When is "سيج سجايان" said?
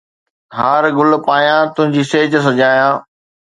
2.15-2.93